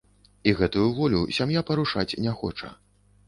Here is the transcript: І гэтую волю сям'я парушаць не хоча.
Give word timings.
І 0.51 0.53
гэтую 0.59 0.85
волю 0.99 1.19
сям'я 1.37 1.63
парушаць 1.69 2.17
не 2.29 2.35
хоча. 2.43 2.73